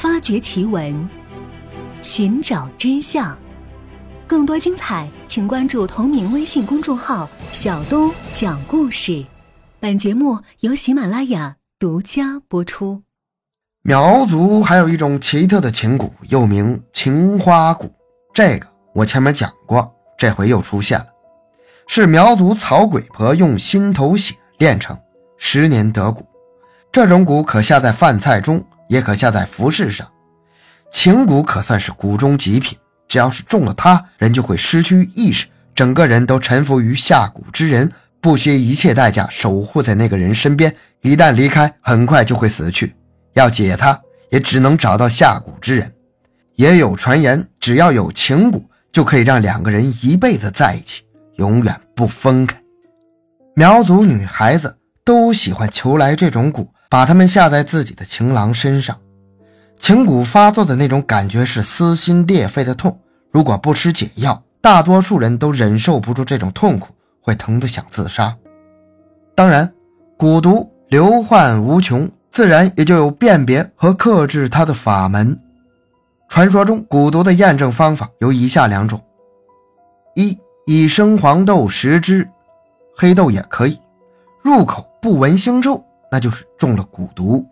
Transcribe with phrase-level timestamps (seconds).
[0.00, 1.06] 发掘奇闻，
[2.00, 3.36] 寻找真相。
[4.26, 9.22] 更多精彩，请关注同名微信公众号“小东讲故事”。
[9.78, 13.02] 本节目由喜马拉雅独家播出。
[13.82, 17.92] 苗族还有一种奇特的琴鼓，又名情花鼓。
[18.32, 21.08] 这个我前面讲过，这回又出现了，
[21.86, 24.96] 是苗族草鬼婆用心头血炼成，
[25.36, 26.26] 十年得鼓。
[26.90, 28.64] 这种鼓可下在饭菜中。
[28.90, 30.10] 也可下在服饰上，
[30.90, 32.76] 情蛊可算是蛊中极品。
[33.06, 40.74] 只要是中了它，人就会失去意识，整个人都臣服于下蛊之人，不惜一切代价守护在那个人身边。
[41.02, 42.96] 一旦离开，很快就会死去。
[43.34, 44.00] 要解它，
[44.30, 45.92] 也只能找到下蛊之人。
[46.56, 51.04] 也有传言，只要有情蛊，就可以让两个人一辈子在一起，
[51.36, 52.60] 永远不分开。
[53.54, 56.66] 苗族女孩子都喜欢求来这种蛊。
[56.90, 58.98] 把他们下在自己的情郎身上，
[59.78, 62.98] 情蛊发作的那种感觉是撕心裂肺的痛。
[63.30, 66.92] 如果不吃解药，大多数人都忍受不住这种痛苦，
[67.22, 68.36] 会疼得想自杀。
[69.36, 69.72] 当然，
[70.18, 75.40] 蛊毒流患无穷，自然也就有辨别和克制它的法门。
[76.28, 79.00] 传说中，蛊毒的验证方法有以下两种：
[80.16, 80.36] 一，
[80.66, 82.28] 以生黄豆十只，
[82.96, 83.78] 黑豆也可以，
[84.42, 85.84] 入口不闻腥臭。
[86.10, 87.46] 那就是中了蛊毒。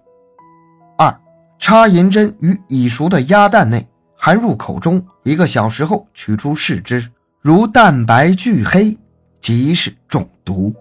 [0.97, 1.15] 二，
[1.59, 7.09] 插银针于已熟的鸭蛋内，含入口中，一个小时后取出试之，
[7.41, 8.97] 如蛋白俱黑，
[9.41, 10.75] 即是中毒。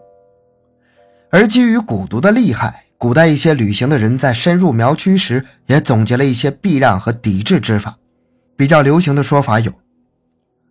[1.29, 7.95] 而基于蛊毒的厉害，古代一些旅行的人在深入苗区时，也总结了一些避让和抵制之法。
[8.55, 9.71] 比较流行的说法有：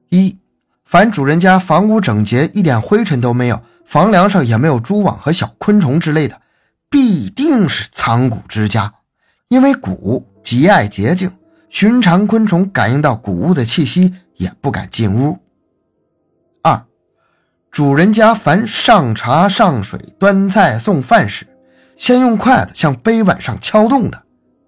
[0.09, 0.37] 一，
[0.85, 6.41] 凡主人家房屋整洁，一点灰尘都没有，房梁上也没有蛛网和小昆虫之类的。
[6.89, 8.95] 必定是藏蛊之家，
[9.49, 11.31] 因为蛊极爱洁净，
[11.69, 15.39] 寻常昆虫感应到谷物的气息也不敢进屋。
[16.63, 16.85] 二，
[17.71, 21.47] 主人家凡上茶上水、端菜送饭时，
[21.97, 24.23] 先用筷子向杯碗上敲动的，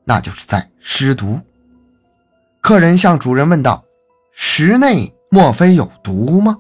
[0.05, 1.41] 那就是在施毒。
[2.61, 3.85] 客人向主人问道
[4.35, 6.59] ：“食内莫非有毒吗？”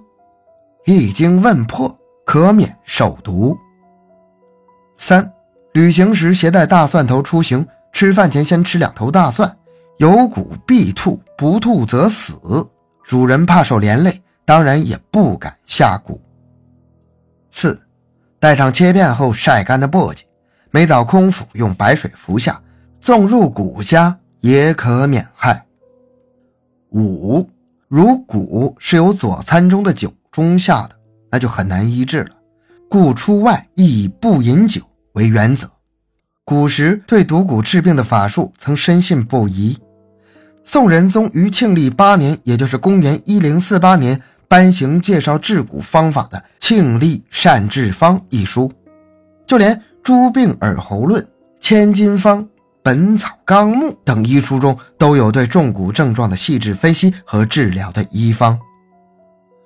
[0.86, 3.58] 一经问破，可免受毒。
[4.96, 5.32] 三。
[5.78, 9.56] 旅行时携带大蒜头出行，吃饭前先吃两头大蒜，
[9.98, 12.34] 有蛊必吐，不吐则死。
[13.04, 16.18] 主人怕受连累，当然也不敢下蛊。
[17.52, 17.80] 四，
[18.40, 20.22] 带上切片后晒干的簸箕，
[20.72, 22.60] 每早空腹用白水服下，
[23.00, 25.64] 纵入蛊家也可免害。
[26.90, 27.48] 五，
[27.86, 30.96] 如蛊是由佐餐中的酒中下的，
[31.30, 32.34] 那就很难医治了，
[32.90, 34.82] 故出外亦不饮酒。
[35.18, 35.68] 为原则，
[36.44, 39.76] 古时对毒蛊治病的法术曾深信不疑。
[40.62, 48.70] 宋仁宗于庆历八年，也就是公元一零四八年，颁行介绍治蛊方法的《庆历善治方》一书，
[49.44, 49.74] 就连
[50.04, 51.20] 《诸病耳喉论》
[51.60, 52.42] 《千金方》
[52.80, 58.56] 《本草纲目》等医书中，都有对中蛊症状的细致分析和治疗的医方。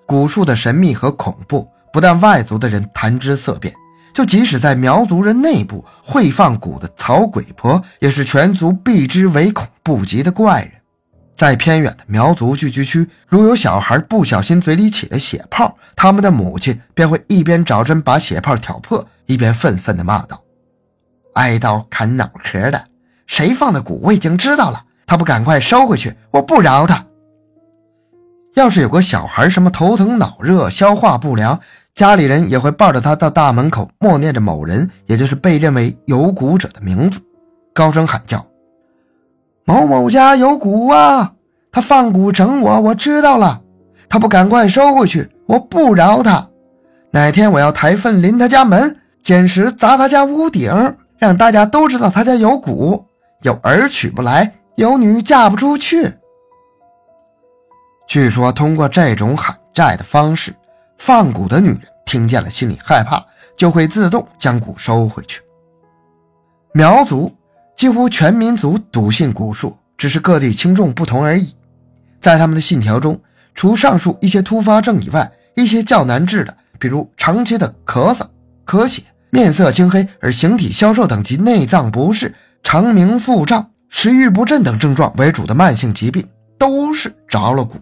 [0.06, 3.74] 蛊术的神秘和恐怖，不但外族的人谈之色变。
[4.14, 10.72] 就即使在苗族人内部会放蛊的草鬼婆，也是全族避之唯恐不及的怪人。
[11.34, 20.40] 在偏远的苗族聚居区，如有小孩不小心嘴里起了血泡，他们的母亲便会一边找针把血泡挑破，一边愤愤地骂道
[21.34, 22.84] ：“挨刀砍脑壳的，
[23.26, 27.06] 谁放的蛊我已经知道了，他不赶快收回去，我不饶他。”
[28.54, 31.58] 要是有个小孩什么头疼脑热、消化不良，
[31.94, 37.20] 家里人也会抱着他到大门口，默念着某人，也就是被认为有蛊者的名字，
[37.74, 38.44] 高声喊叫
[39.66, 41.34] ：“某某家有蛊啊！
[41.70, 43.60] 他放蛊整我，我知道了。
[44.08, 46.48] 他不赶快收回去，我不饶他。
[47.10, 53.04] 哪天我要抬粪临他家门，捡石砸他家屋顶，让大家都知道他家有蛊，
[53.42, 56.10] 有儿娶不来，有女嫁不出去。”
[58.08, 60.54] 据说通过这种喊债的方式。
[61.04, 63.20] 放蛊的女人听见了，心里害怕，
[63.56, 65.40] 就会自动将蛊收回去。
[66.72, 67.34] 苗族
[67.76, 71.56] 几乎全民族笃信蛊术，只是各地轻重不同而已。
[72.20, 73.20] 在他们的信条中，
[73.52, 78.24] 除上述一些突发症以外，一些较难治的，比如长期的咳嗽、
[78.64, 82.32] 咳血、面色青黑而形体消瘦等及内脏不适、
[82.62, 86.24] 肠鸣腹胀、食欲不振等症状为主的慢性疾病，
[86.56, 87.72] 都是着了蛊。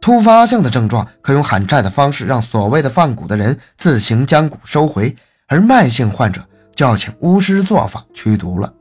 [0.00, 5.14] 突发性的症状可用喊债的方式让所谓的放蛊的人自行将蛊收回，
[5.46, 6.40] 而慢性患者
[6.74, 8.72] 就要请巫师做法驱毒了。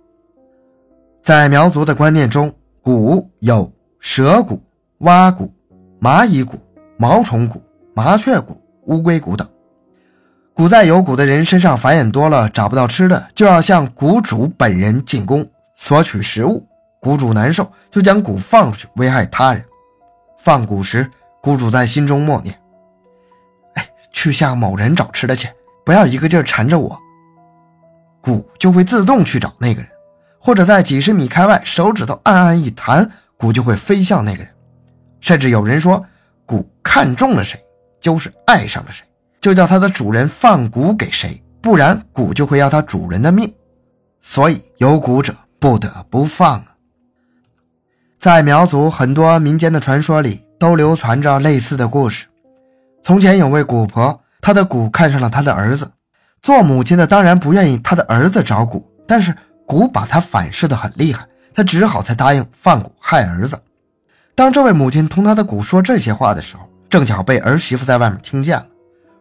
[1.21, 2.51] 在苗族的观念中，
[2.81, 4.57] 蛊有蛇蛊、
[5.00, 5.51] 蛙蛊、
[6.00, 6.54] 蚂蚁蛊、
[6.98, 7.62] 毛虫蛊、
[7.94, 9.48] 麻雀蛊、乌龟蛊等。
[10.56, 15.45] 蛊在有蛊的人身上繁衍多了，找不到吃的，就要向蛊主本人进攻，
[15.75, 16.66] 索取食物。
[17.01, 19.63] 蛊主难受，就将蛊放出去，危害他人。
[20.42, 21.10] 放蛊时，
[21.42, 22.58] 蛊主在心中默念
[23.76, 25.50] ：“哎，去向某人找吃的去，
[25.86, 27.00] 不要一个劲儿缠着我。”
[28.24, 29.90] 蛊就会自动去找那个人，
[30.40, 34.54] 或者在几十米开外，手指头暗暗一弹，蛊就会飞向那个人。
[35.22, 36.06] 甚至有人说，
[36.48, 37.60] 蛊看中了谁，
[38.00, 39.06] 就是爱上了谁。
[39.42, 43.54] 就叫它的主人放蛊给谁，不然蛊就会要它主人的命。
[44.22, 46.62] 所以有蛊者不得不放。
[48.19, 52.25] 在苗族很多民间的传说里，都流传着类似的故事。
[53.01, 55.89] 从前有位蛊婆，她的蛊看上了她的儿子。
[56.42, 59.33] 做母亲的当然不愿意她的儿子找蛊，但是
[59.66, 63.57] 蛊把她反噬的很厉害，她只好才答应放蛊害儿子。
[64.36, 68.66] 当这位母亲同她的蛊说这些话的时候，正巧被儿媳妇在外面听见了。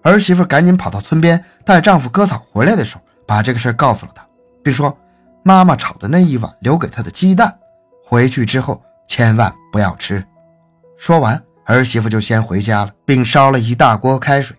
[0.03, 4.27] 儿媳妇赶紧跑到村边，带丈夫割草回来的时候，把这个事告诉了她，
[4.65, 4.99] 并说
[5.45, 7.57] ：“妈妈炒的那一碗留给她的鸡蛋，
[8.05, 10.25] 回去之后千万不要吃。”
[10.97, 14.57] 说完，儿媳妇就先回家了，并烧了一大锅开水。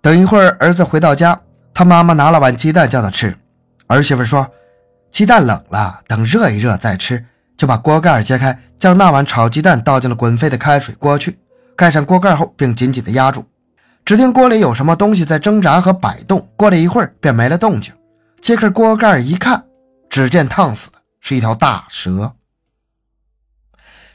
[0.00, 1.40] 等一会儿，儿子回到家，
[1.72, 3.36] 他妈妈拿了碗鸡蛋叫他吃。
[3.86, 4.50] 儿媳妇说
[5.10, 7.24] ：“鸡蛋冷了，等热一热再吃。”
[7.56, 11.38] 就把锅盖揭开，将那碗炒鸡蛋倒进了滚沸的开水锅去，
[11.76, 13.44] 盖上锅盖后，并紧紧地压住。
[14.02, 17.92] 只听锅里有什么东西在挣扎和摆动，过了一会儿便没了动静。
[18.40, 19.62] 揭开锅盖一看，
[20.08, 22.32] 只见烫死的是一条大蛇。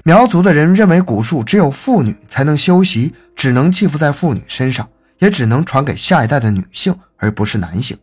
[0.08, 4.88] 苗族的人认为蛊术只有妇女才能修习，只能寄附在妇女身上，
[5.18, 7.98] 也只能传给下一代的女性，而不是男性。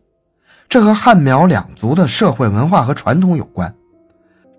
[0.67, 3.73] 这和汉苗两族的社会文化和传统有关。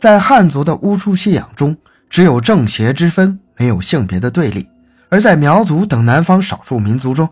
[0.01, 1.77] 在汉族的巫术信仰中，
[2.09, 4.67] 只有正邪之分，没有性别的对立。
[5.11, 7.29] 而在苗族等南方少数民族中，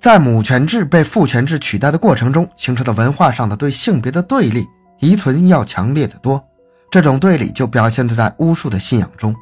[0.00, 4.66] 在母权制被父权制取代的过程中形成的文化上的对性别的对立，
[4.98, 6.44] 遗存要强烈的多。
[6.94, 9.34] 这种对立就表现在巫术的信仰中。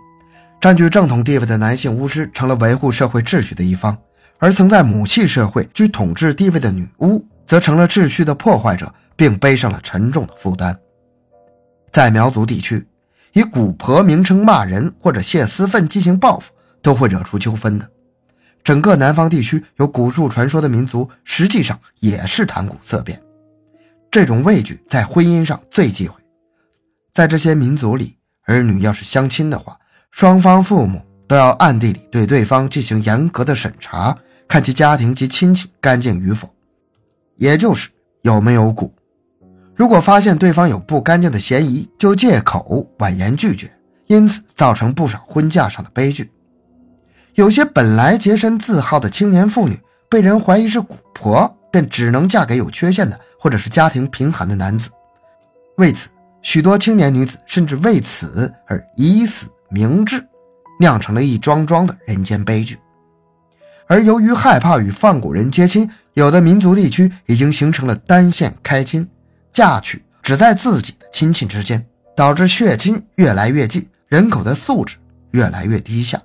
[0.59, 3.95] 占据正统地位的男性巫师成了维护社会秩序的一方，
[4.39, 10.75] 而曾在母系社会居统治地位的女巫则成了秩序的破坏者，并背上了沉重的负担。
[11.93, 12.87] 在苗族地区，
[13.35, 16.51] 以蛊婆名称骂人或者泄私愤进行报复。
[16.81, 17.87] 都会惹出纠纷的。
[18.65, 23.23] 整个南方地区有蛊术传说的民族，实际上也是谈蛊色变。
[24.11, 26.22] 这种畏惧在婚姻上最忌讳。
[27.13, 28.17] 在这些民族里，
[28.47, 29.79] 儿女要是相亲的话，
[30.11, 34.17] 双方父母都要暗地里对对方进行严格的审查，
[34.49, 36.49] 看其家庭及亲戚干净与否，
[37.37, 37.91] 也就是
[38.23, 38.91] 有没有蛊。
[39.75, 43.71] 如果发现对方有不干净的嫌疑，就借口婉言拒绝，
[44.07, 46.31] 因此造成不少婚嫁上的悲剧。
[47.35, 49.79] 有些本来洁身自好的青年妇女，
[50.09, 54.89] 被人怀疑是蛊婆，便只能嫁给有缺陷的或者是家庭贫寒的男子。
[55.79, 56.09] 为此，
[56.43, 60.23] 许多青年女子甚至为此而以死明志，
[60.79, 62.79] 酿成了一桩桩的人间悲剧。
[63.87, 69.09] 而由于害怕与放蛊人结亲，有的民族地区已经形成了单线开亲，
[69.53, 71.85] 嫁娶只在自己的亲戚之间，
[72.17, 74.97] 导致血亲越来越近，人口的素质
[75.31, 76.21] 越来越低下。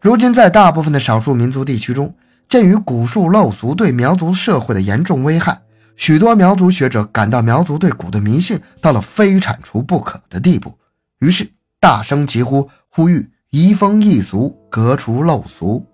[0.00, 2.14] 如今，在大部分的少数民族地区中，
[2.48, 5.60] 鉴于蛊术陋俗对苗族社会的严重危害，
[5.96, 10.76] 许多苗族学者感到苗族对蛊的迷信到了非铲除不可的地步，
[11.20, 15.86] 于是大声疾呼，呼吁移风易俗，革除陋俗。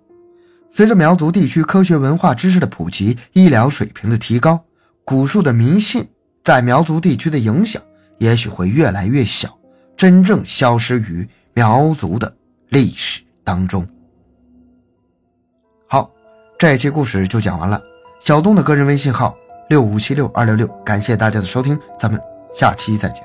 [0.71, 4.63] 随着苗族地区科学文化知识的普及，医疗水平的提高，
[5.05, 6.07] 蛊术的迷信
[6.43, 7.81] 在苗族地区的影响
[8.19, 9.57] 也许会越来越小，
[9.97, 12.33] 真正消失于苗族的
[12.69, 13.87] 历史当中。
[15.87, 16.09] 好
[16.57, 17.81] 这一期故事就讲完了。
[18.19, 19.35] 小东的个人微信号
[19.69, 22.19] 六五七六二六六，感谢大家的收听，咱们
[22.53, 23.23] 下期再见。